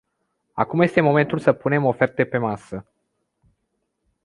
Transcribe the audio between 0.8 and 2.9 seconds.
este momentul să punem oferte pe masă.